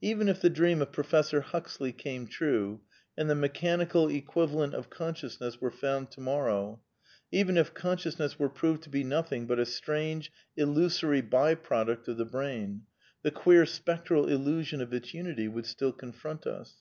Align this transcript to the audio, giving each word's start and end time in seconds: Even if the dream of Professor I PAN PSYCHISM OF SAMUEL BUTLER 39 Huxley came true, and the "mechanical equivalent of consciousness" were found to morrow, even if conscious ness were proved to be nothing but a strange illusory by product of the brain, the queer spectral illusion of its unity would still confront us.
Even 0.00 0.26
if 0.28 0.40
the 0.40 0.50
dream 0.50 0.82
of 0.82 0.90
Professor 0.90 1.36
I 1.38 1.42
PAN 1.42 1.62
PSYCHISM 1.62 1.62
OF 1.62 1.70
SAMUEL 1.70 1.94
BUTLER 1.94 1.98
39 2.26 2.26
Huxley 2.26 2.26
came 2.26 2.26
true, 2.26 2.80
and 3.16 3.30
the 3.30 3.40
"mechanical 3.40 4.08
equivalent 4.08 4.74
of 4.74 4.90
consciousness" 4.90 5.60
were 5.60 5.70
found 5.70 6.10
to 6.10 6.20
morrow, 6.20 6.80
even 7.30 7.56
if 7.56 7.72
conscious 7.72 8.18
ness 8.18 8.36
were 8.36 8.48
proved 8.48 8.82
to 8.82 8.90
be 8.90 9.04
nothing 9.04 9.46
but 9.46 9.60
a 9.60 9.64
strange 9.64 10.32
illusory 10.56 11.20
by 11.20 11.54
product 11.54 12.08
of 12.08 12.16
the 12.16 12.24
brain, 12.26 12.82
the 13.22 13.30
queer 13.30 13.64
spectral 13.64 14.26
illusion 14.28 14.80
of 14.80 14.92
its 14.92 15.14
unity 15.14 15.46
would 15.46 15.66
still 15.66 15.92
confront 15.92 16.48
us. 16.48 16.80